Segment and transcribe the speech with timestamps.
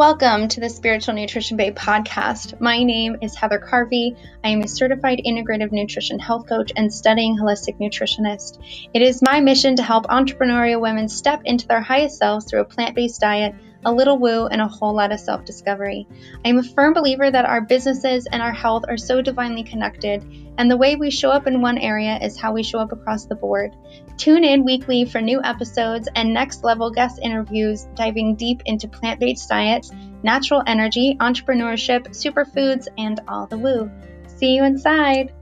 [0.00, 2.58] Welcome to the Spiritual Nutrition Babe podcast.
[2.58, 4.16] My name is Heather Carvey.
[4.42, 8.60] I am a certified integrative nutrition health coach and studying holistic nutritionist.
[8.94, 12.64] It is my mission to help entrepreneurial women step into their highest selves through a
[12.64, 13.54] plant based diet
[13.84, 16.06] a little woo, and a whole lot of self discovery.
[16.44, 20.24] I am a firm believer that our businesses and our health are so divinely connected,
[20.58, 23.26] and the way we show up in one area is how we show up across
[23.26, 23.74] the board.
[24.16, 29.20] Tune in weekly for new episodes and next level guest interviews diving deep into plant
[29.20, 29.90] based diets,
[30.22, 33.90] natural energy, entrepreneurship, superfoods, and all the woo.
[34.26, 35.32] See you inside.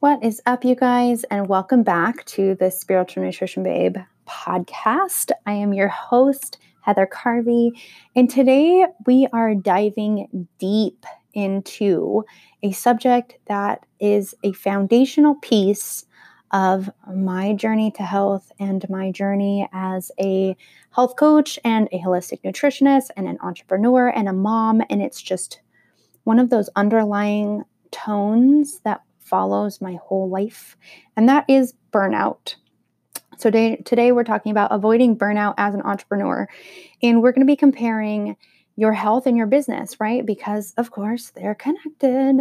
[0.00, 3.96] What is up, you guys, and welcome back to the Spiritual Nutrition Babe
[4.28, 5.32] podcast.
[5.44, 7.72] I am your host, Heather Carvey,
[8.14, 12.24] and today we are diving deep into
[12.62, 16.06] a subject that is a foundational piece
[16.52, 20.56] of my journey to health and my journey as a
[20.92, 24.80] health coach and a holistic nutritionist and an entrepreneur and a mom.
[24.90, 25.60] And it's just
[26.22, 30.76] one of those underlying tones that follows my whole life,
[31.16, 32.54] and that is burnout.
[33.38, 36.48] So today, today we're talking about avoiding burnout as an entrepreneur,
[37.02, 38.36] and we're going to be comparing
[38.74, 40.24] your health and your business, right?
[40.24, 42.38] Because of course they're connected.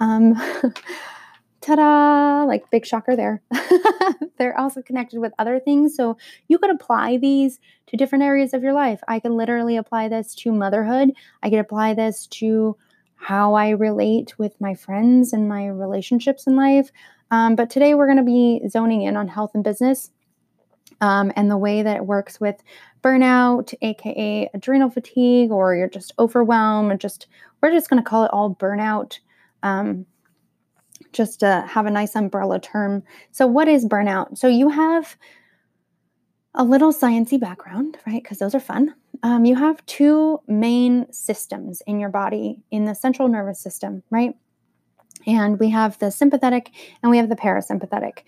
[0.00, 0.34] Um,
[1.60, 2.44] ta-da!
[2.44, 3.42] Like big shocker there.
[4.38, 6.16] they're also connected with other things, so
[6.48, 9.00] you could apply these to different areas of your life.
[9.08, 11.10] I can literally apply this to motherhood.
[11.42, 12.76] I could apply this to
[13.18, 16.90] how I relate with my friends and my relationships in life.
[17.30, 20.10] Um, but today we're going to be zoning in on health and business
[21.00, 22.62] um, and the way that it works with
[23.02, 27.26] burnout, aka adrenal fatigue, or you're just overwhelmed, or just
[27.60, 29.18] we're just going to call it all burnout.
[29.62, 30.06] Um,
[31.12, 33.02] just to have a nice umbrella term.
[33.32, 34.38] So, what is burnout?
[34.38, 35.16] So, you have
[36.54, 38.22] a little sciency background, right?
[38.22, 42.94] Because those are fun um, you have two main systems in your body in the
[42.94, 44.34] central nervous system, right?
[45.26, 46.70] And we have the sympathetic
[47.02, 48.20] and we have the parasympathetic.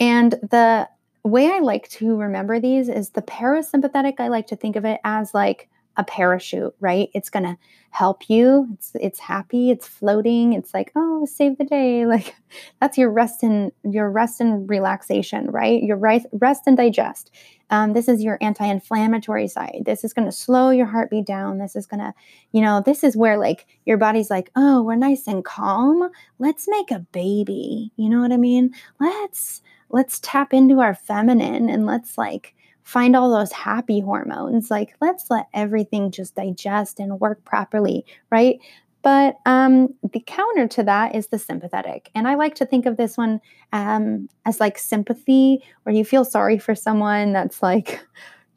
[0.00, 0.88] And the
[1.24, 5.00] way I like to remember these is the parasympathetic, I like to think of it
[5.04, 7.08] as like a parachute, right?
[7.14, 7.56] It's going to
[7.90, 8.68] help you.
[8.72, 10.54] It's it's happy, it's floating.
[10.54, 12.34] It's like, "Oh, save the day." Like
[12.80, 15.82] that's your rest and your rest and relaxation, right?
[15.82, 17.30] Your rest, rest and digest.
[17.72, 19.82] Um, this is your anti-inflammatory side.
[19.86, 21.58] This is going to slow your heartbeat down.
[21.58, 22.12] This is going to,
[22.52, 26.10] you know, this is where like your body's like, "Oh, we're nice and calm.
[26.38, 28.72] Let's make a baby." You know what I mean?
[29.00, 34.70] Let's let's tap into our feminine and let's like find all those happy hormones.
[34.70, 38.58] Like, let's let everything just digest and work properly, right?
[39.02, 42.10] But um, the counter to that is the sympathetic.
[42.14, 43.40] And I like to think of this one
[43.72, 48.00] um, as like sympathy, where you feel sorry for someone that's like,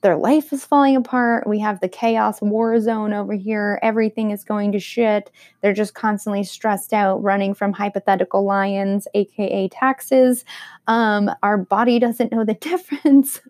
[0.05, 1.47] their life is falling apart.
[1.47, 3.79] We have the chaos war zone over here.
[3.81, 5.31] Everything is going to shit.
[5.61, 10.45] They're just constantly stressed out, running from hypothetical lions, aka taxes.
[10.85, 13.41] Um, our body doesn't know the difference,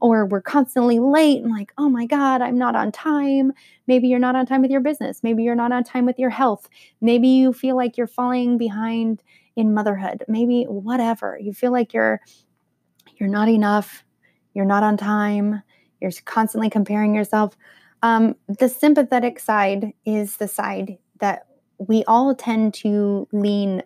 [0.00, 3.52] or we're constantly late and like, oh my God, I'm not on time.
[3.88, 5.24] Maybe you're not on time with your business.
[5.24, 6.68] Maybe you're not on time with your health.
[7.00, 9.24] Maybe you feel like you're falling behind
[9.56, 10.22] in motherhood.
[10.28, 11.36] Maybe whatever.
[11.42, 12.20] You feel like you're
[13.16, 14.04] you're not enough.
[14.54, 15.64] You're not on time
[16.00, 17.56] you're constantly comparing yourself.
[18.02, 21.46] Um, the sympathetic side is the side that
[21.78, 23.82] we all tend to lean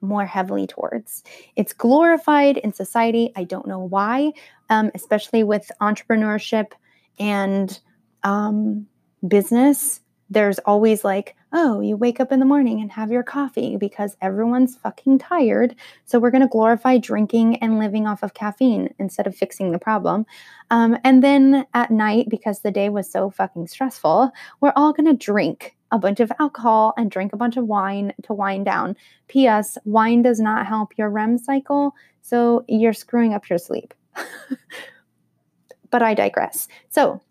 [0.00, 1.22] more heavily towards.
[1.56, 3.32] It's glorified in society.
[3.36, 4.32] I don't know why,
[4.68, 6.72] um, especially with entrepreneurship
[7.18, 7.78] and
[8.22, 8.86] um,
[9.26, 10.00] business.
[10.30, 14.16] There's always like, oh, you wake up in the morning and have your coffee because
[14.20, 15.76] everyone's fucking tired.
[16.04, 19.78] So we're going to glorify drinking and living off of caffeine instead of fixing the
[19.78, 20.26] problem.
[20.72, 25.06] Um, and then at night, because the day was so fucking stressful, we're all going
[25.06, 28.96] to drink a bunch of alcohol and drink a bunch of wine to wind down.
[29.28, 29.78] P.S.
[29.84, 33.94] Wine does not help your REM cycle, so you're screwing up your sleep.
[35.90, 36.66] but I digress.
[36.88, 37.22] So,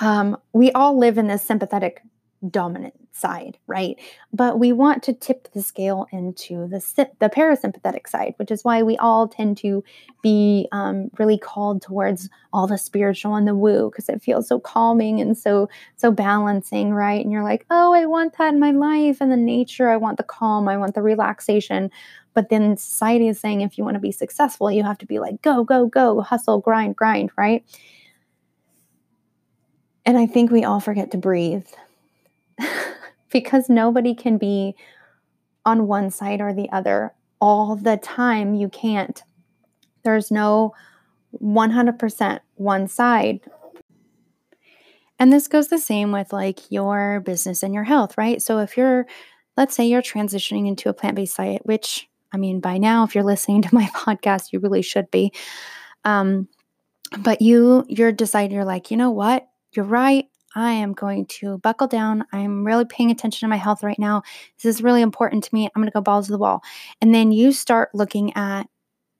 [0.00, 2.00] um, we all live in this sympathetic
[2.48, 3.98] dominant side, right?
[4.32, 6.80] But we want to tip the scale into the
[7.18, 9.84] the parasympathetic side, which is why we all tend to
[10.22, 14.58] be um, really called towards all the spiritual and the woo because it feels so
[14.58, 17.22] calming and so so balancing, right?
[17.22, 19.88] And you're like, oh, I want that in my life and the nature.
[19.88, 20.68] I want the calm.
[20.68, 21.90] I want the relaxation.
[22.32, 25.18] But then society is saying if you want to be successful, you have to be
[25.18, 27.64] like go go go, hustle, grind, grind, right?
[30.06, 31.66] And I think we all forget to breathe
[33.30, 34.74] because nobody can be
[35.64, 38.54] on one side or the other all the time.
[38.54, 39.22] You can't.
[40.04, 40.74] There's no
[41.42, 43.40] 100% one side.
[45.18, 48.40] And this goes the same with like your business and your health, right?
[48.40, 49.06] So if you're,
[49.56, 53.14] let's say you're transitioning into a plant based diet, which I mean, by now, if
[53.14, 55.32] you're listening to my podcast, you really should be.
[56.04, 56.48] Um,
[57.18, 59.48] but you, you're deciding, you're like, you know what?
[59.72, 60.26] You're right.
[60.54, 62.24] I am going to buckle down.
[62.32, 64.22] I'm really paying attention to my health right now.
[64.56, 65.66] This is really important to me.
[65.66, 66.62] I'm going to go balls to the wall.
[67.00, 68.64] And then you start looking at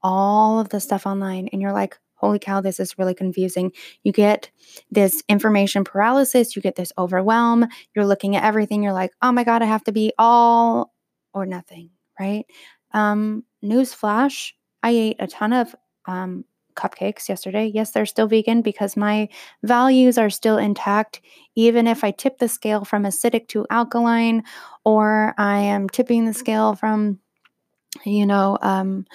[0.03, 3.73] all of the stuff online and you're like, holy cow, this is really confusing.
[4.03, 4.50] You get
[4.91, 7.67] this information paralysis, you get this overwhelm.
[7.94, 8.82] You're looking at everything.
[8.82, 10.93] You're like, oh my God, I have to be all
[11.32, 12.44] or nothing, right?
[12.93, 15.75] Um, newsflash I ate a ton of
[16.06, 16.44] um,
[16.75, 17.70] cupcakes yesterday.
[17.72, 19.28] Yes, they're still vegan because my
[19.62, 21.20] values are still intact.
[21.55, 24.44] Even if I tip the scale from acidic to alkaline,
[24.84, 27.19] or I am tipping the scale from,
[28.05, 29.06] you know, um,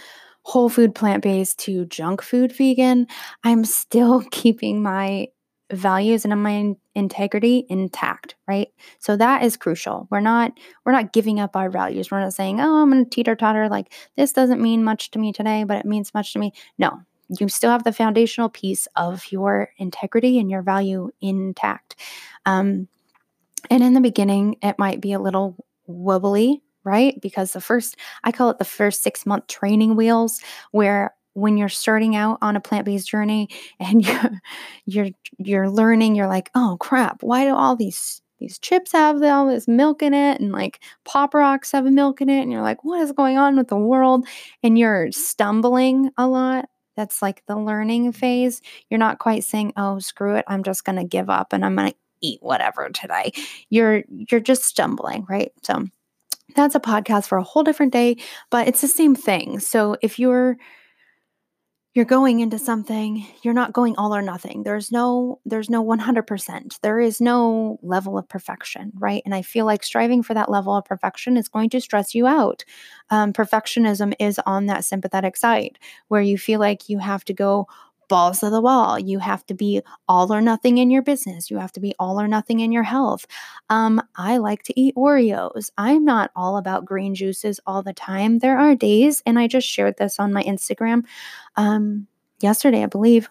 [0.44, 3.08] whole food plant based to junk food vegan,
[3.44, 5.30] I'm still keeping my
[5.72, 8.68] values and my integrity intact right?
[9.00, 10.08] So that is crucial.
[10.12, 10.52] We're not
[10.86, 12.12] we're not giving up our values.
[12.12, 15.34] We're not saying oh i'm gonna teeter totter like this doesn't mean much to me
[15.34, 16.54] today but it means much to me.
[16.78, 21.96] No you still have the foundational piece of your integrity and your value intact.
[22.46, 22.88] Um,
[23.70, 25.56] and in the beginning, it might be a little
[25.88, 27.20] wobbly, right?
[27.22, 30.40] Because the first, I call it the first six month training wheels,
[30.72, 33.50] where when you're starting out on a plant-based journey
[33.80, 34.42] and you're
[34.86, 39.48] you're you're learning, you're like, oh crap, why do all these these chips have all
[39.48, 42.84] this milk in it and like pop rocks have milk in it and you're like
[42.84, 44.28] what is going on with the world
[44.62, 48.62] and you're stumbling a lot that's like the learning phase.
[48.90, 51.76] You're not quite saying, "Oh, screw it, I'm just going to give up and I'm
[51.76, 53.32] going to eat whatever today."
[53.70, 55.52] You're you're just stumbling, right?
[55.64, 55.86] So
[56.56, 58.18] that's a podcast for a whole different day,
[58.50, 59.60] but it's the same thing.
[59.60, 60.58] So if you're
[61.96, 64.64] you're going into something you're not going all or nothing.
[64.64, 69.24] There's no there's no 100% there is no level of perfection right?
[69.26, 72.28] And i feel like striving for that level of perfection is going to stress you
[72.28, 72.64] out.
[73.10, 77.68] Um, perfectionism is on that sympathetic side where you feel like you have to go
[78.08, 79.00] balls to the wall.
[79.00, 81.50] You have to be all or nothing in your business.
[81.50, 83.26] You have to be all or nothing in your health.
[83.70, 85.72] Um, I like to eat Oreos.
[85.78, 88.40] I'm not all about green juices all the time.
[88.40, 91.04] There are days, and I just shared this on my Instagram
[91.56, 92.08] um,
[92.40, 93.30] yesterday, I believe.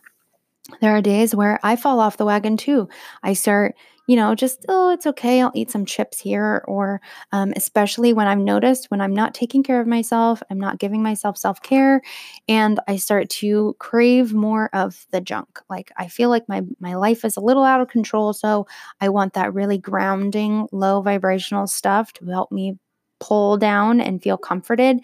[0.81, 2.89] There are days where I fall off the wagon too.
[3.23, 3.75] I start
[4.07, 5.41] you know, just, oh, it's okay.
[5.41, 6.63] I'll eat some chips here.
[6.69, 7.01] Or
[7.33, 11.03] um, especially when I've noticed when I'm not taking care of myself, I'm not giving
[11.03, 12.03] myself self care,
[12.49, 15.61] and I start to crave more of the junk.
[15.71, 18.33] Like I feel like my, my life is a little out of control.
[18.33, 18.67] So
[19.01, 22.79] I want that really grounding, low vibrational stuff to help me
[23.21, 25.01] pull down and feel comforted.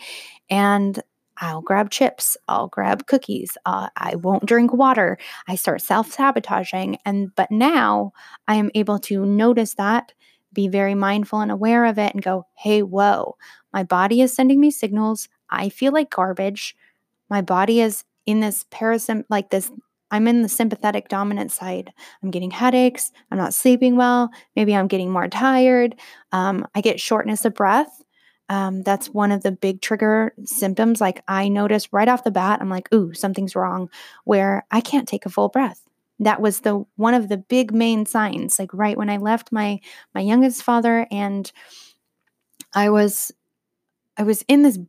[0.50, 1.00] And
[1.40, 5.18] I'll grab chips, I'll grab cookies, uh, I won't drink water.
[5.48, 6.98] I start self sabotaging.
[7.04, 8.12] And but now
[8.46, 10.12] I am able to notice that,
[10.52, 13.36] be very mindful and aware of it, and go, hey, whoa,
[13.72, 15.28] my body is sending me signals.
[15.48, 16.76] I feel like garbage.
[17.28, 19.70] My body is in this parasym like this.
[20.10, 21.92] I'm in the sympathetic dominant side.
[22.22, 23.12] I'm getting headaches.
[23.30, 24.30] I'm not sleeping well.
[24.56, 25.94] Maybe I'm getting more tired.
[26.32, 28.02] Um, I get shortness of breath
[28.50, 31.00] um, that's one of the big trigger symptoms.
[31.00, 33.88] Like I notice right off the bat, I'm like, ooh, something's wrong,
[34.24, 35.80] where I can't take a full breath.
[36.18, 38.58] That was the one of the big main signs.
[38.58, 39.78] Like right when I left my
[40.16, 41.50] my youngest father, and
[42.74, 43.30] I was
[44.16, 44.80] I was in this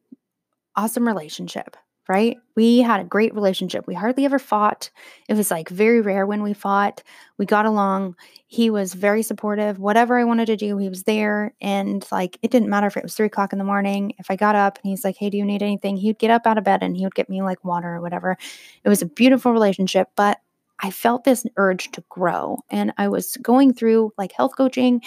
[0.75, 1.77] awesome relationship
[2.07, 2.37] right?
[2.55, 3.87] We had a great relationship.
[3.87, 4.89] We hardly ever fought.
[5.29, 7.03] It was like very rare when we fought.
[7.37, 8.15] We got along.
[8.47, 9.79] He was very supportive.
[9.79, 11.53] Whatever I wanted to do, he was there.
[11.61, 14.13] And like, it didn't matter if it was three o'clock in the morning.
[14.19, 15.97] If I got up and he's like, hey, do you need anything?
[15.97, 18.37] He'd get up out of bed and he would get me like water or whatever.
[18.83, 20.09] It was a beautiful relationship.
[20.15, 20.39] But
[20.79, 22.57] I felt this urge to grow.
[22.69, 25.01] And I was going through like health coaching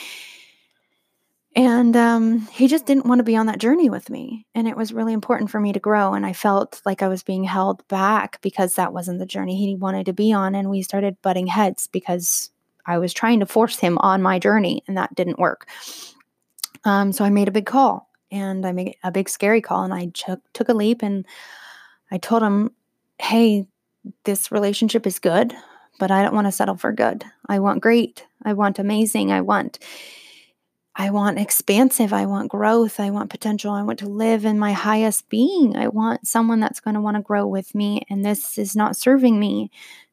[1.57, 4.47] and um, he just didn't want to be on that journey with me.
[4.55, 6.15] And it was really important for me to grow.
[6.15, 9.77] And I felt like I was being held back because that wasn't the journey he
[9.77, 10.55] wanted to be on.
[10.55, 12.51] And we started butting heads because
[12.87, 15.69] I was trying to force him on my journey, and that didn't work.
[16.85, 19.85] Um, so I made a big call and I made a big scary call.
[19.85, 21.25] And I took, took a leap and
[22.11, 22.73] I told him,
[23.19, 23.67] hey,
[24.25, 25.55] this relationship is good,
[25.99, 27.25] but I don't want to settle for good.
[27.49, 28.27] I want great.
[28.43, 29.33] I want amazing.
[29.33, 29.79] I want
[30.97, 32.13] I want expansive.
[32.13, 33.01] I want growth.
[33.01, 33.73] I want potential.
[33.73, 35.77] I want to live in my highest being.
[35.77, 38.03] I want someone that's going to want to grow with me.
[38.09, 39.71] And this is not serving me.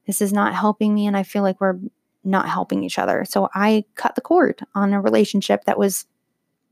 [0.07, 1.05] This is not helping me.
[1.05, 1.79] And I feel like we're
[2.23, 3.25] not helping each other.
[3.25, 6.05] So I cut the cord on a relationship that was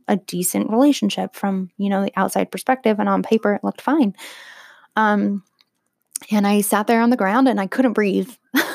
[0.08, 3.00] a decent relationship from, you know, the outside perspective.
[3.00, 4.16] And on paper, it looked fine.
[4.96, 5.44] Um,
[6.32, 8.32] And I sat there on the ground and I couldn't breathe.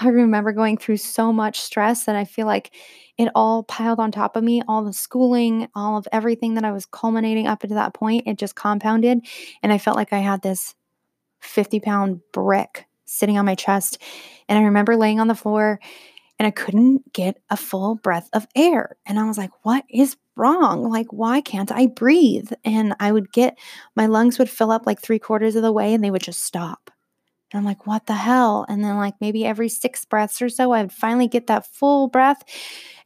[0.00, 2.74] I remember going through so much stress that I feel like
[3.18, 6.72] it all piled on top of me, all the schooling, all of everything that I
[6.72, 9.20] was culminating up to that point, it just compounded.
[9.62, 10.74] And I felt like I had this
[11.40, 13.98] 50 pound brick sitting on my chest.
[14.48, 15.78] And I remember laying on the floor
[16.38, 18.96] and I couldn't get a full breath of air.
[19.04, 20.88] And I was like, what is wrong?
[20.88, 22.50] Like, why can't I breathe?
[22.64, 23.58] And I would get,
[23.94, 26.42] my lungs would fill up like three quarters of the way and they would just
[26.42, 26.90] stop.
[27.52, 28.64] And I'm like, what the hell?
[28.68, 32.08] And then, like, maybe every six breaths or so, I would finally get that full
[32.08, 32.42] breath.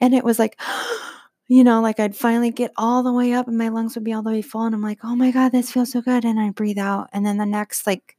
[0.00, 0.60] And it was like,
[1.48, 4.12] you know, like I'd finally get all the way up and my lungs would be
[4.14, 4.62] all the way full.
[4.62, 6.24] And I'm like, oh my God, this feels so good.
[6.24, 7.10] And I breathe out.
[7.12, 8.16] And then the next, like,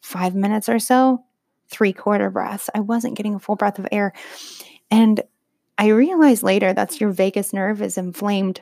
[0.00, 1.24] five minutes or so,
[1.70, 2.68] three quarter breaths.
[2.74, 4.12] I wasn't getting a full breath of air.
[4.90, 5.22] And
[5.78, 8.60] I realized later that's your vagus nerve is inflamed.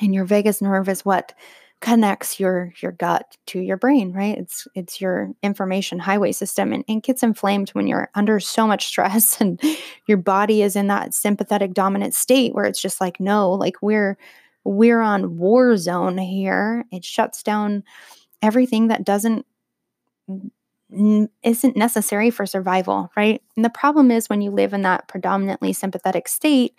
[0.00, 1.32] And your vagus nerve is what
[1.80, 6.84] connects your your gut to your brain right it's it's your information highway system and
[6.86, 9.60] it gets inflamed when you're under so much stress and
[10.06, 14.18] your body is in that sympathetic dominant state where it's just like no like we're
[14.64, 17.82] we're on war zone here it shuts down
[18.42, 19.46] everything that doesn't
[20.92, 23.40] isn't necessary for survival, right?
[23.56, 26.74] And the problem is when you live in that predominantly sympathetic state,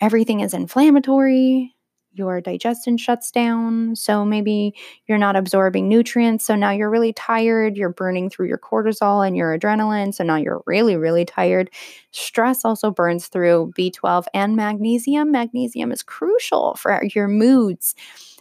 [0.00, 1.74] everything is inflammatory,
[2.16, 3.96] your digestion shuts down.
[3.96, 4.74] So maybe
[5.06, 6.44] you're not absorbing nutrients.
[6.44, 7.76] So now you're really tired.
[7.76, 10.14] You're burning through your cortisol and your adrenaline.
[10.14, 11.70] So now you're really, really tired.
[12.10, 15.30] Stress also burns through B12 and magnesium.
[15.30, 17.94] Magnesium is crucial for your moods.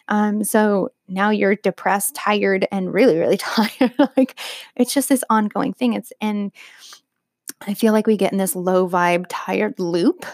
[0.08, 3.94] Um, so now you're depressed, tired, and really, really tired.
[4.18, 4.40] like
[4.76, 5.94] it's just this ongoing thing.
[5.94, 6.52] It's and
[7.62, 10.26] I feel like we get in this low vibe, tired loop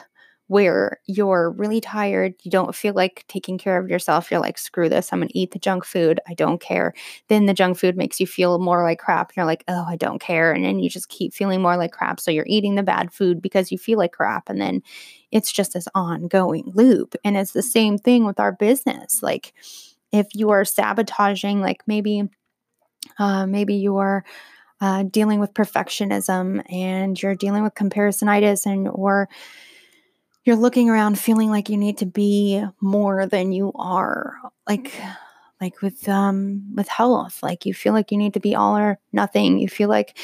[0.51, 4.29] where you're really tired, you don't feel like taking care of yourself.
[4.29, 6.19] You're like, screw this, I'm gonna eat the junk food.
[6.27, 6.93] I don't care.
[7.29, 9.33] Then the junk food makes you feel more like crap.
[9.33, 10.51] You're like, oh, I don't care.
[10.51, 12.19] And then you just keep feeling more like crap.
[12.19, 14.49] So you're eating the bad food because you feel like crap.
[14.49, 14.83] And then
[15.31, 17.15] it's just this ongoing loop.
[17.23, 19.23] And it's the same thing with our business.
[19.23, 19.53] Like,
[20.11, 22.23] if you are sabotaging, like maybe,
[23.19, 24.25] uh, maybe you are
[24.81, 29.29] uh, dealing with perfectionism and you're dealing with comparisonitis and or
[30.43, 34.93] you're looking around feeling like you need to be more than you are like
[35.59, 38.97] like with um with health like you feel like you need to be all or
[39.13, 39.59] nothing.
[39.59, 40.17] You feel like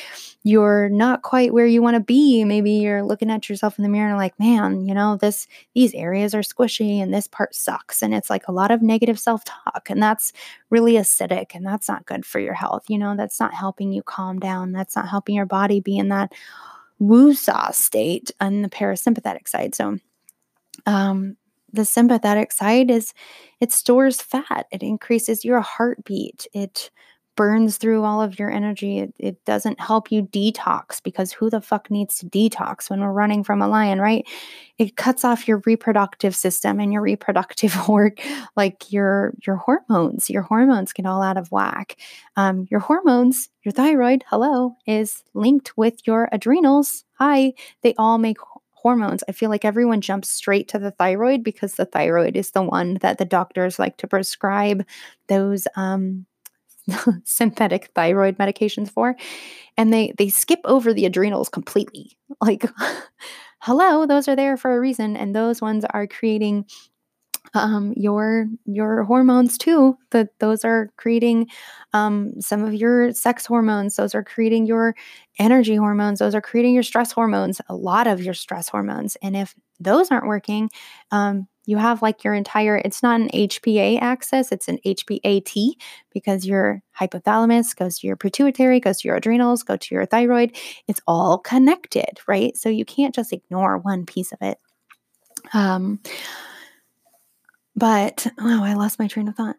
[0.43, 2.43] you're not quite where you want to be.
[2.43, 5.93] Maybe you're looking at yourself in the mirror and like man you know this these
[5.93, 8.01] areas are squishy and this part sucks.
[8.01, 10.33] And it's like a lot of negative self-talk and that's
[10.71, 13.15] really acidic and that's not good for your health you know?
[13.15, 14.71] That's not helping you calm down.
[14.71, 16.33] That's not helping your body be in that
[17.00, 19.75] woo-saw state on the parasympathetic side.
[19.75, 20.00] So
[20.86, 21.38] um
[21.74, 23.13] the sympathetic side is
[23.60, 26.89] it stores fat, it increases your heartbeat, it
[27.38, 29.00] burns through all of your energy.
[29.00, 33.13] It, it, doesn't help you detox because who the fuck needs to detox when we're
[33.13, 34.27] running from a lion, right?
[34.77, 38.19] It cuts off your reproductive system and your reproductive work,
[38.57, 40.29] like your your hormones.
[40.29, 41.96] Your hormones get all out of whack.
[42.36, 47.05] Um, your hormones, your thyroid, hello, is linked with your adrenals.
[47.19, 47.53] Hi,
[47.84, 48.38] they all make
[48.81, 52.62] hormones, I feel like everyone jumps straight to the thyroid because the thyroid is the
[52.62, 54.86] one that the doctors like to prescribe
[55.27, 56.25] those um,
[57.25, 59.15] synthetic thyroid medications for,
[59.77, 62.17] and they they skip over the adrenals completely.
[62.41, 62.65] Like,
[63.62, 66.65] hello, those are there for a reason, and those ones are creating
[67.53, 69.97] um, your your hormones too.
[70.11, 71.47] That those are creating
[71.93, 73.95] um, some of your sex hormones.
[73.95, 74.95] Those are creating your
[75.39, 76.19] energy hormones.
[76.19, 77.61] Those are creating your stress hormones.
[77.69, 79.17] A lot of your stress hormones.
[79.21, 80.69] And if those aren't working,
[81.11, 82.77] um, you have like your entire.
[82.77, 84.51] It's not an HPA axis.
[84.51, 85.73] It's an HPAT
[86.13, 90.55] because your hypothalamus goes to your pituitary, goes to your adrenals, go to your thyroid.
[90.87, 92.55] It's all connected, right?
[92.57, 94.57] So you can't just ignore one piece of it.
[95.53, 95.99] Um,
[97.77, 99.55] but oh, I lost my train of thought.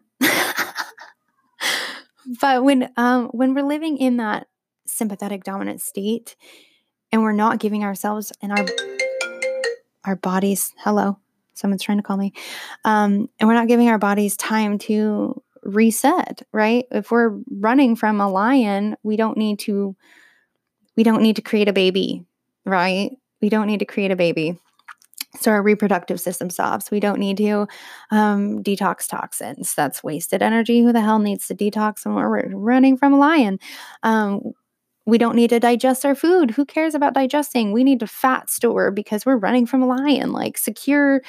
[2.41, 4.47] but when um when we're living in that
[4.85, 6.35] sympathetic dominant state
[7.11, 8.65] and we're not giving ourselves and our
[10.03, 11.17] our bodies hello
[11.53, 12.33] someone's trying to call me
[12.83, 16.85] um and we're not giving our bodies time to reset right?
[16.91, 19.95] If we're running from a lion we don't need to
[20.97, 22.25] we don't need to create a baby
[22.65, 23.11] right?
[23.41, 24.59] We don't need to create a baby
[25.39, 26.89] so our reproductive system stops.
[26.89, 27.67] We don't need to
[28.11, 29.75] um, detox toxins.
[29.75, 30.81] That's wasted energy.
[30.81, 33.59] Who the hell needs to detox when we're running from a lion?
[34.03, 34.53] Um,
[35.05, 36.51] we don't need to digest our food.
[36.51, 37.71] Who cares about digesting?
[37.71, 40.31] We need to fat store because we're running from a lion.
[40.31, 41.21] Like secure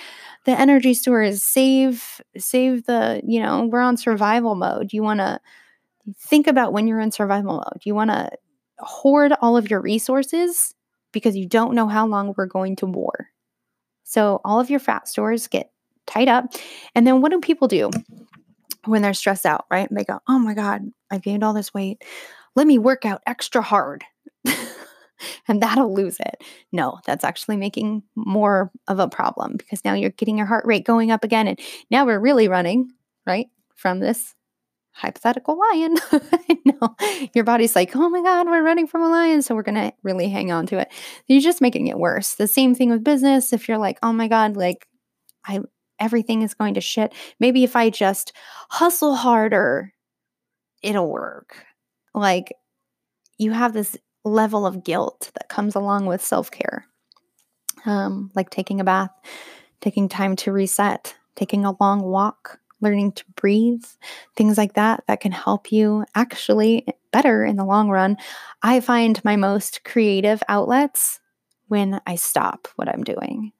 [0.44, 4.92] the energy stores, save save the, you know, we're on survival mode.
[4.92, 5.40] You want to
[6.18, 7.82] think about when you're in survival mode.
[7.84, 8.30] You want to
[8.78, 10.74] hoard all of your resources
[11.12, 13.29] because you don't know how long we're going to war.
[14.10, 15.70] So all of your fat stores get
[16.06, 16.52] tied up.
[16.96, 17.90] And then what do people do
[18.84, 19.86] when they're stressed out, right?
[19.88, 22.02] They go, oh my God, I've gained all this weight.
[22.56, 24.02] Let me work out extra hard.
[25.46, 26.42] and that'll lose it.
[26.72, 30.84] No, that's actually making more of a problem because now you're getting your heart rate
[30.84, 31.46] going up again.
[31.46, 32.90] And now we're really running,
[33.28, 34.34] right, from this
[35.00, 35.96] hypothetical lion.
[36.64, 36.96] no,
[37.34, 39.40] your body's like, oh my God, we're running from a lion.
[39.40, 40.92] So we're going to really hang on to it.
[41.26, 42.34] You're just making it worse.
[42.34, 43.52] The same thing with business.
[43.52, 44.86] If you're like, oh my God, like,
[45.46, 45.60] I,
[45.98, 47.14] everything is going to shit.
[47.38, 48.32] Maybe if I just
[48.68, 49.94] hustle harder,
[50.82, 51.64] it'll work.
[52.14, 52.52] Like,
[53.38, 56.86] you have this level of guilt that comes along with self care,
[57.86, 59.10] um, like taking a bath,
[59.80, 63.84] taking time to reset, taking a long walk, learning to breathe,
[64.36, 68.16] things like that, that can help you actually better in the long run.
[68.62, 71.20] I find my most creative outlets
[71.68, 73.52] when I stop what I'm doing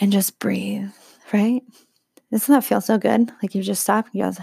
[0.00, 0.90] and just breathe,
[1.32, 1.62] right?
[2.32, 3.30] Doesn't that feel so good?
[3.42, 4.38] Like you just stop, you goes,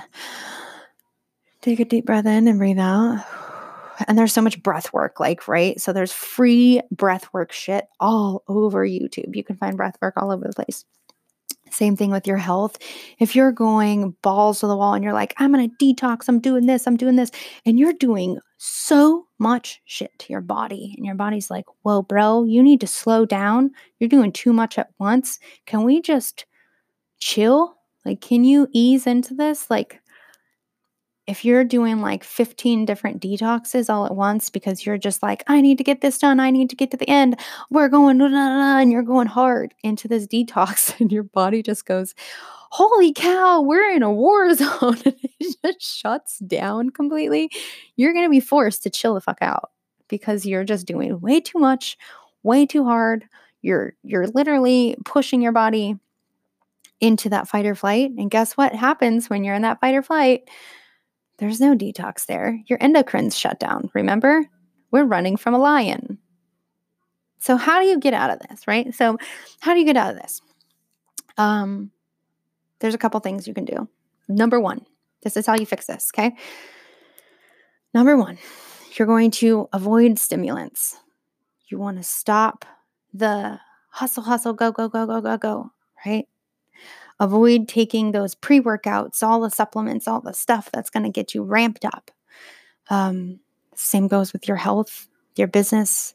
[1.62, 3.24] take a deep breath in and breathe out.
[4.08, 5.80] And there's so much breath work, like, right?
[5.80, 9.36] So there's free breath work shit all over YouTube.
[9.36, 10.86] You can find breath work all over the place.
[11.74, 12.78] Same thing with your health.
[13.20, 16.40] If you're going balls to the wall and you're like, I'm going to detox, I'm
[16.40, 17.32] doing this, I'm doing this,
[17.66, 22.44] and you're doing so much shit to your body, and your body's like, whoa, bro,
[22.44, 23.72] you need to slow down.
[24.00, 25.40] You're doing too much at once.
[25.66, 26.46] Can we just
[27.20, 27.76] chill?
[28.06, 29.70] Like, can you ease into this?
[29.70, 30.00] Like,
[31.26, 35.62] if you're doing like 15 different detoxes all at once because you're just like, I
[35.62, 37.40] need to get this done, I need to get to the end,
[37.70, 42.14] we're going, and you're going hard into this detox, and your body just goes,
[42.72, 44.98] Holy cow, we're in a war zone.
[45.06, 47.52] and it just shuts down completely.
[47.96, 49.70] You're going to be forced to chill the fuck out
[50.08, 51.98] because you're just doing way too much,
[52.42, 53.26] way too hard.
[53.62, 55.98] You're you're literally pushing your body
[57.00, 58.12] into that fight or flight.
[58.18, 60.50] And guess what happens when you're in that fight or flight?
[61.38, 62.60] There's no detox there.
[62.68, 63.90] Your endocrines shut down.
[63.94, 64.46] Remember?
[64.92, 66.20] We're running from a lion.
[67.40, 68.94] So, how do you get out of this, right?
[68.94, 69.18] So,
[69.60, 70.42] how do you get out of this?
[71.38, 71.92] Um,
[72.80, 73.88] there's a couple things you can do.
[74.30, 74.86] Number one,
[75.24, 76.36] this is how you fix this, okay?
[77.94, 78.38] Number one,
[78.96, 80.98] you're going to avoid stimulants.
[81.68, 82.66] You want to stop
[83.14, 85.72] the hustle, hustle, go, go, go, go, go, go,
[86.06, 86.28] right?
[87.20, 91.34] Avoid taking those pre workouts, all the supplements, all the stuff that's going to get
[91.34, 92.12] you ramped up.
[92.90, 93.40] Um,
[93.76, 96.14] same goes with your health, your business.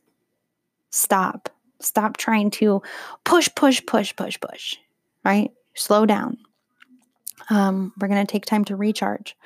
[0.90, 1.48] Stop.
[1.80, 2.82] Stop trying to
[3.24, 4.76] push, push, push, push, push,
[5.24, 5.50] right?
[5.74, 6.38] Slow down.
[7.50, 9.36] Um, we're going to take time to recharge.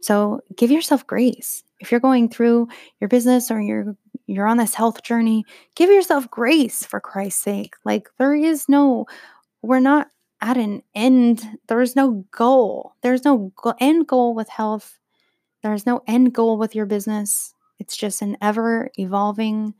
[0.00, 1.62] So give yourself grace.
[1.80, 2.68] If you're going through
[3.00, 3.96] your business or you're
[4.26, 5.44] you're on this health journey,
[5.74, 7.74] give yourself grace for Christ's sake.
[7.84, 9.06] Like there is no
[9.62, 10.08] we're not
[10.40, 11.58] at an end.
[11.68, 12.94] There's no goal.
[13.02, 14.98] There's no go- end goal with health.
[15.62, 17.54] There's no end goal with your business.
[17.78, 19.74] It's just an ever evolving,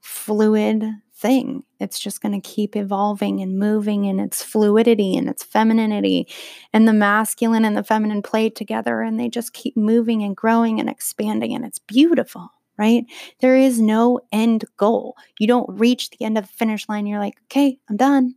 [0.00, 1.64] fluid thing.
[1.80, 6.28] It's just going to keep evolving and moving in its fluidity and its femininity.
[6.72, 10.78] And the masculine and the feminine play together and they just keep moving and growing
[10.78, 11.54] and expanding.
[11.54, 13.04] And it's beautiful, right?
[13.40, 15.16] There is no end goal.
[15.38, 17.06] You don't reach the end of the finish line.
[17.06, 18.34] You're like, okay, I'm done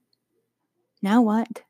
[1.01, 1.63] now what?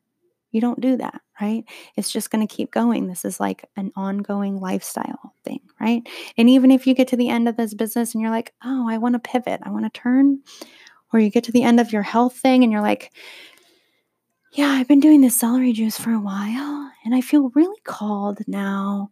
[0.50, 1.64] You don't do that, right?
[1.96, 3.06] It's just going to keep going.
[3.06, 6.06] This is like an ongoing lifestyle thing, right?
[6.36, 8.88] And even if you get to the end of this business and you're like, oh,
[8.88, 10.40] I want to pivot, I want to turn,
[11.12, 13.12] or you get to the end of your health thing and you're like,
[14.52, 18.40] yeah, I've been doing this celery juice for a while and I feel really called
[18.46, 19.10] now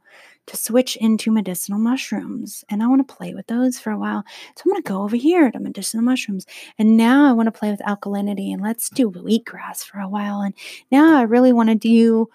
[0.50, 2.64] to switch into medicinal mushrooms.
[2.68, 4.24] And I want to play with those for a while.
[4.56, 6.44] So I'm going to go over here to medicinal mushrooms.
[6.76, 10.40] And now I want to play with alkalinity and let's do wheatgrass for a while.
[10.40, 10.52] And
[10.90, 12.28] now I really want to do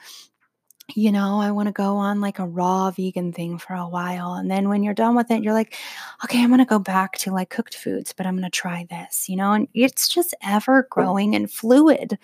[0.94, 4.36] you know, I want to go on like a raw vegan thing for a while.
[4.36, 5.74] And then when you're done with it, you're like,
[6.24, 8.86] okay, I'm going to go back to like cooked foods, but I'm going to try
[8.88, 12.20] this, you know, and it's just ever growing and fluid.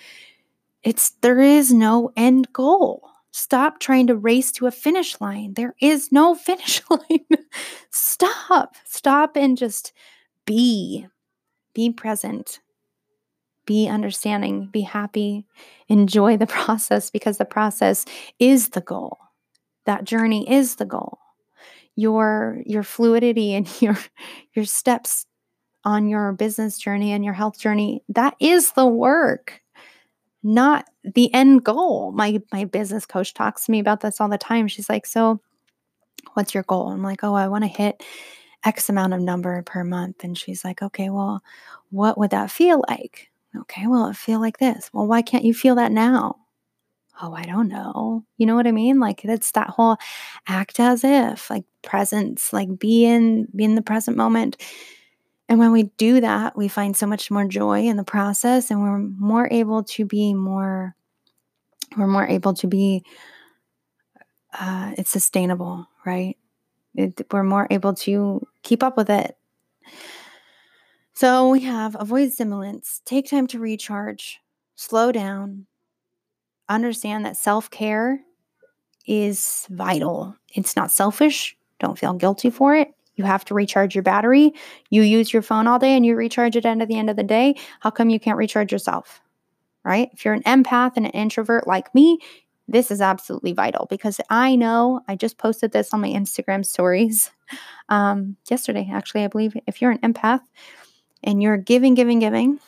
[0.83, 3.10] It's there is no end goal.
[3.31, 5.53] Stop trying to race to a finish line.
[5.53, 7.25] There is no finish line.
[7.89, 8.75] Stop.
[8.85, 9.93] Stop and just
[10.45, 11.07] be.
[11.73, 12.59] Be present.
[13.65, 14.69] Be understanding.
[14.71, 15.45] Be happy.
[15.87, 18.05] Enjoy the process because the process
[18.39, 19.17] is the goal.
[19.85, 21.17] That journey is the goal.
[21.95, 23.97] Your your fluidity and your
[24.53, 25.25] your steps
[25.83, 29.60] on your business journey and your health journey, that is the work
[30.43, 32.11] not the end goal.
[32.13, 34.67] My my business coach talks to me about this all the time.
[34.67, 35.39] She's like, "So,
[36.33, 36.89] What's your goal?
[36.89, 38.03] I'm like, Oh, I want to hit
[38.63, 40.23] X amount of number per month.
[40.23, 41.41] And she's like, Okay, well,
[41.89, 43.31] what would that feel like?
[43.55, 44.89] Okay, well, it feel like this.
[44.93, 46.37] Well, why can't you feel that now?
[47.21, 48.23] Oh, I don't know.
[48.37, 48.99] You know what I mean?
[48.99, 49.97] Like it's that whole
[50.47, 54.57] act as if, like presence, like be in be in the present moment.
[55.51, 58.81] And when we do that, we find so much more joy in the process and
[58.81, 60.95] we're more able to be more
[61.97, 63.03] we're more able to be
[64.57, 66.37] uh, it's sustainable, right?
[66.95, 69.35] It, we're more able to keep up with it.
[71.15, 74.39] So we have avoid stimulants, take time to recharge,
[74.75, 75.65] slow down,
[76.69, 78.21] understand that self care
[79.05, 80.33] is vital.
[80.55, 81.57] It's not selfish.
[81.81, 82.93] Don't feel guilty for it.
[83.15, 84.53] You have to recharge your battery.
[84.89, 87.23] You use your phone all day and you recharge it at the end of the
[87.23, 87.55] day.
[87.79, 89.21] How come you can't recharge yourself?
[89.83, 90.09] Right?
[90.13, 92.19] If you're an empath and an introvert like me,
[92.67, 97.31] this is absolutely vital because I know I just posted this on my Instagram stories
[97.89, 99.55] um, yesterday, actually, I believe.
[99.67, 100.41] If you're an empath
[101.23, 102.59] and you're giving, giving, giving,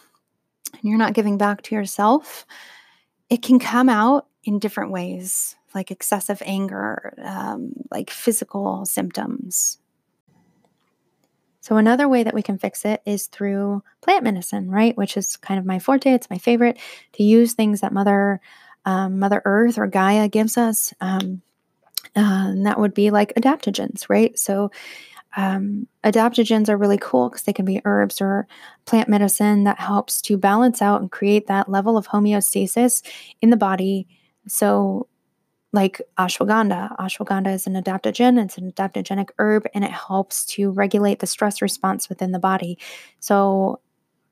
[0.73, 2.45] and you're not giving back to yourself,
[3.29, 9.79] it can come out in different ways, like excessive anger, um, like physical symptoms.
[11.63, 14.97] So, another way that we can fix it is through plant medicine, right?
[14.97, 16.11] Which is kind of my forte.
[16.11, 16.77] It's my favorite
[17.13, 18.41] to use things that Mother
[18.83, 20.93] um, Mother Earth or Gaia gives us.
[20.99, 21.41] Um,
[22.17, 24.37] uh, and that would be like adaptogens, right?
[24.37, 24.71] So,
[25.37, 28.45] um, adaptogens are really cool because they can be herbs or
[28.83, 33.03] plant medicine that helps to balance out and create that level of homeostasis
[33.41, 34.05] in the body.
[34.49, 35.07] So,
[35.73, 41.19] like ashwagandha, ashwagandha is an adaptogen, it's an adaptogenic herb, and it helps to regulate
[41.19, 42.77] the stress response within the body.
[43.19, 43.79] So,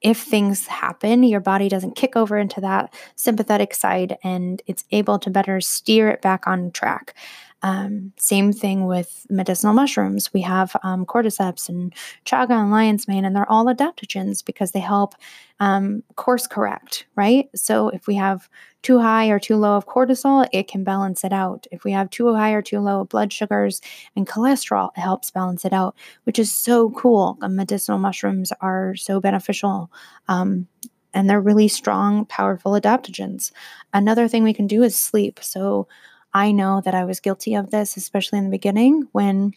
[0.02, 5.20] if things happen, your body doesn't kick over into that sympathetic side and it's able
[5.20, 7.16] to better steer it back on track.
[7.64, 10.34] Um, same thing with medicinal mushrooms.
[10.34, 11.94] We have um, cordyceps and
[12.26, 15.16] chaga and lion's mane, and they're all adaptogens because they help
[15.60, 17.50] um, course correct, right?
[17.56, 18.50] So if we have
[18.82, 21.68] too high or too low of cortisol, it can balance it out.
[21.72, 23.80] If we have too high or too low of blood sugars
[24.16, 27.38] and cholesterol, it helps balance it out, which is so cool.
[27.42, 29.92] medicinal mushrooms are so beneficial.
[30.28, 30.68] Um,
[31.14, 33.52] and they're really strong, powerful adaptogens.
[33.94, 35.40] Another thing we can do is sleep.
[35.42, 35.88] So,
[36.34, 39.54] I know that I was guilty of this, especially in the beginning when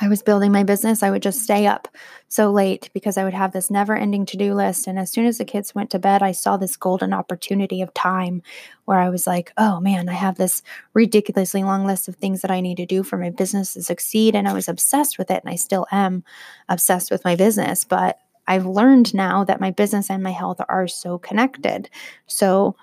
[0.00, 1.02] I was building my business.
[1.02, 1.88] I would just stay up
[2.28, 4.86] so late because I would have this never ending to do list.
[4.86, 7.94] And as soon as the kids went to bed, I saw this golden opportunity of
[7.94, 8.42] time
[8.84, 12.50] where I was like, oh man, I have this ridiculously long list of things that
[12.50, 14.34] I need to do for my business to succeed.
[14.34, 15.42] And I was obsessed with it.
[15.44, 16.24] And I still am
[16.68, 17.84] obsessed with my business.
[17.84, 21.88] But I've learned now that my business and my health are so connected.
[22.26, 22.76] So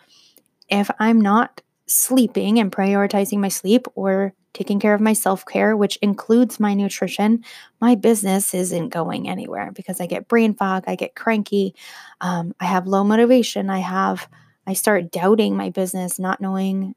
[0.70, 5.76] if I'm not sleeping and prioritizing my sleep or taking care of my self care,
[5.76, 7.43] which includes my nutrition,
[7.82, 11.76] my business isn't going anywhere because I get brain fog, I get cranky,
[12.22, 14.28] um, I have low motivation, I have,
[14.67, 16.96] I start doubting my business, not knowing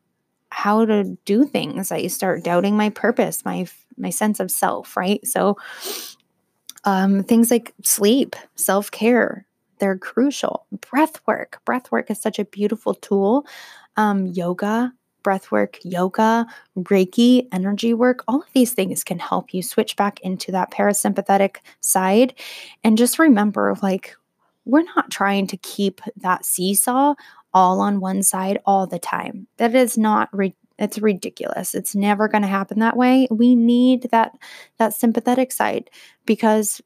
[0.50, 1.90] how to do things.
[1.90, 3.66] I start doubting my purpose, my
[3.98, 5.26] my sense of self, right?
[5.26, 5.56] So,
[6.84, 9.46] um, things like sleep, self care,
[9.78, 10.66] they're crucial.
[10.90, 13.46] Breath work, breath work is such a beautiful tool
[13.96, 19.62] um, yoga, breath work, yoga, Reiki, energy work, all of these things can help you
[19.62, 22.34] switch back into that parasympathetic side.
[22.84, 24.14] And just remember, like,
[24.66, 27.14] we're not trying to keep that seesaw
[27.52, 29.46] all on one side all the time.
[29.56, 31.74] That is not re- it's ridiculous.
[31.74, 33.26] It's never going to happen that way.
[33.30, 34.32] We need that
[34.78, 35.90] that sympathetic side
[36.26, 36.82] because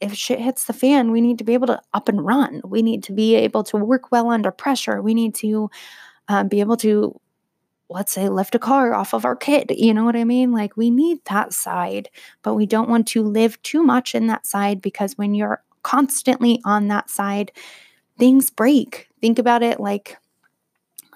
[0.00, 2.60] if shit hits the fan, we need to be able to up and run.
[2.64, 5.00] We need to be able to work well under pressure.
[5.00, 5.70] We need to
[6.30, 7.18] um, be able to
[7.88, 10.52] let's say lift a car off of our kid you know what i mean?
[10.52, 12.08] Like we need that side
[12.42, 16.60] but we don't want to live too much in that side because when you're constantly
[16.64, 17.52] on that side
[18.18, 19.08] things break.
[19.20, 20.16] Think about it like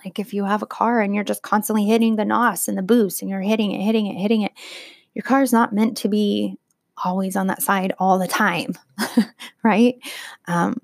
[0.04, 2.82] like if you have a car and you're just constantly hitting the nos and the
[2.82, 4.52] boost and you're hitting it hitting it hitting it
[5.14, 6.58] your car is not meant to be
[7.04, 8.74] always on that side all the time
[9.62, 9.96] right?
[10.46, 10.76] Um,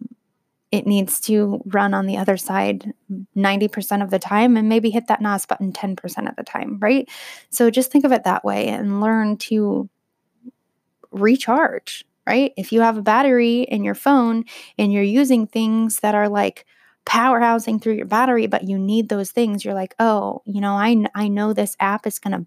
[0.73, 2.95] it needs to run on the other side
[3.37, 7.09] 90% of the time and maybe hit that NOS button 10% of the time, right?
[7.51, 9.89] So just think of it that way and learn to
[11.11, 12.53] recharge, right?
[12.57, 14.45] If you have a battery in your phone
[14.79, 16.67] and you're using things that are like
[17.05, 21.05] powerhousing through your battery, but you need those things, you're like, oh, you know, I,
[21.15, 22.47] I know this app is going to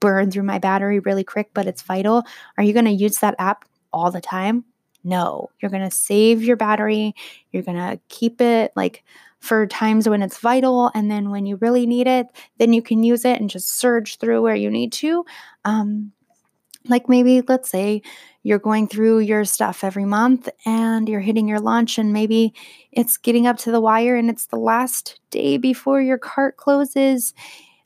[0.00, 2.24] burn through my battery really quick, but it's vital.
[2.58, 4.64] Are you going to use that app all the time?
[5.04, 7.14] No, you're going to save your battery.
[7.50, 9.04] You're going to keep it like
[9.40, 10.90] for times when it's vital.
[10.94, 12.26] And then when you really need it,
[12.58, 15.24] then you can use it and just surge through where you need to.
[15.64, 16.12] Um,
[16.88, 18.02] Like maybe, let's say,
[18.42, 22.52] you're going through your stuff every month and you're hitting your launch, and maybe
[22.90, 27.34] it's getting up to the wire and it's the last day before your cart closes.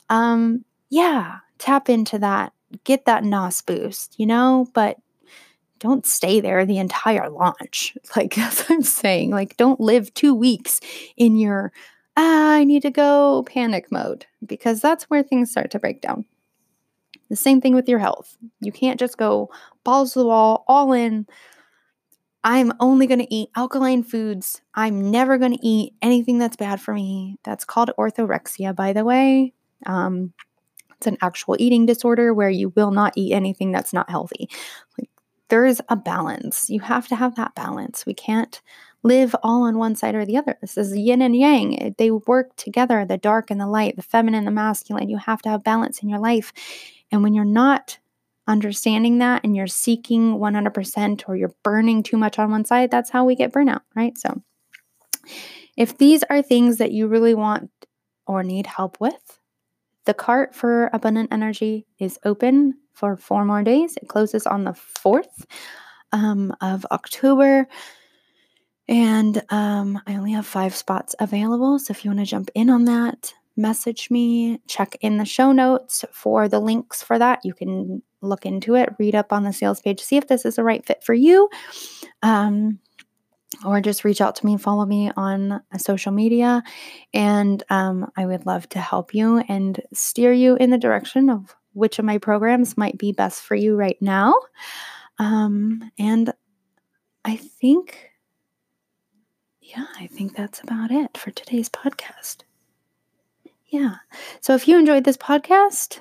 [0.09, 2.53] Um, yeah, tap into that,
[2.85, 4.97] get that NOS boost, you know, but
[5.79, 7.95] don't stay there the entire launch.
[8.15, 8.37] Like
[8.69, 9.31] I'm saying.
[9.31, 10.79] Like, don't live two weeks
[11.17, 11.71] in your
[12.17, 16.25] ah, I need to go panic mode because that's where things start to break down.
[17.29, 18.35] The same thing with your health.
[18.59, 19.51] You can't just go
[19.83, 21.27] balls to the wall, all in.
[22.43, 24.61] I'm only going to eat alkaline foods.
[24.73, 27.37] I'm never going to eat anything that's bad for me.
[27.43, 29.53] That's called orthorexia, by the way.
[29.85, 30.33] Um,
[30.97, 34.49] it's an actual eating disorder where you will not eat anything that's not healthy.
[34.97, 35.09] Like,
[35.49, 36.69] there is a balance.
[36.69, 38.05] You have to have that balance.
[38.05, 38.61] We can't
[39.03, 40.57] live all on one side or the other.
[40.61, 41.95] This is yin and yang.
[41.97, 45.09] They work together the dark and the light, the feminine, the masculine.
[45.09, 46.51] You have to have balance in your life.
[47.11, 47.99] And when you're not
[48.47, 53.09] understanding that and you're seeking 100% or you're burning too much on one side, that's
[53.09, 54.17] how we get burnout, right?
[54.17, 54.41] So,
[55.75, 57.69] if these are things that you really want
[58.25, 59.39] or need help with,
[60.07, 63.97] the cart for abundant energy is open for four more days.
[64.01, 65.45] It closes on the 4th
[66.13, 67.67] um, of October.
[68.87, 71.77] And um, I only have five spots available.
[71.77, 75.51] So if you want to jump in on that, message me, check in the show
[75.51, 77.41] notes for the links for that.
[77.43, 80.55] You can look into it, read up on the sales page, see if this is
[80.55, 81.49] the right fit for you.
[82.23, 82.79] Um,
[83.65, 86.63] or just reach out to me, follow me on uh, social media,
[87.13, 91.55] and um, I would love to help you and steer you in the direction of
[91.73, 94.33] which of my programs might be best for you right now.
[95.19, 96.33] Um, and
[97.25, 98.11] I think,
[99.61, 102.37] yeah, I think that's about it for today's podcast.
[103.67, 103.95] Yeah.
[104.41, 105.99] So if you enjoyed this podcast,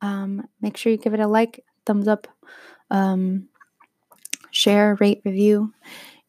[0.00, 2.26] um, make sure you give it a like, thumbs up,
[2.90, 3.48] um,
[4.50, 5.72] share, rate, review,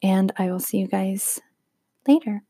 [0.02, 1.40] and I will see you guys
[2.08, 2.44] later.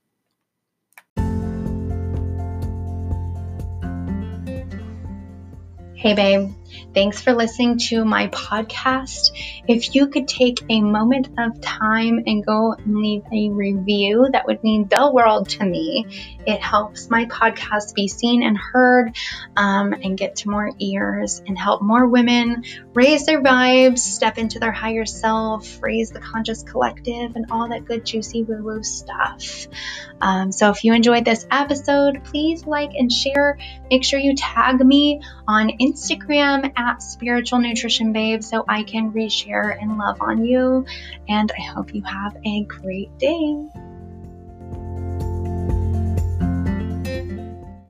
[5.95, 6.51] Hey, babe.
[6.93, 9.31] Thanks for listening to my podcast.
[9.67, 14.47] If you could take a moment of time and go and leave a review, that
[14.47, 16.05] would mean the world to me.
[16.45, 19.15] It helps my podcast be seen and heard
[19.55, 24.59] um, and get to more ears and help more women raise their vibes, step into
[24.59, 29.67] their higher self, raise the conscious collective, and all that good, juicy woo woo stuff.
[30.19, 33.57] Um, so if you enjoyed this episode, please like and share.
[33.91, 35.71] Make sure you tag me on
[36.57, 40.85] Instagram at Spiritual Nutrition Babe so I can reshare and love on you.
[41.27, 43.86] And I hope you have a great day.